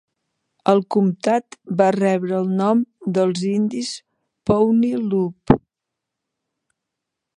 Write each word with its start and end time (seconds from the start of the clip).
El 0.71 0.79
comtat 0.95 1.57
va 1.81 1.89
rebre 1.97 2.33
el 2.37 2.49
nom 2.61 2.81
dels 3.17 3.43
indis 3.51 3.93
Pawnee 4.51 5.03
Loup. 5.13 5.57